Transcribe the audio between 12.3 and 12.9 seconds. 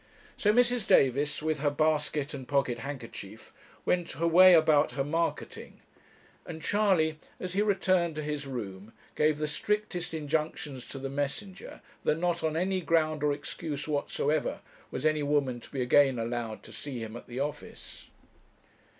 on any